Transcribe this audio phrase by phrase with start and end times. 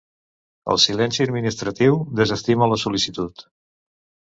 [0.73, 3.49] El silenci administratiu desestima la sol·licitud.